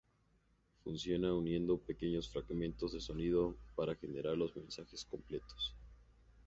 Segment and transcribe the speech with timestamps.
[0.83, 5.75] Funciona uniendo pequeños fragmentos de sonido para generar los mensajes completos.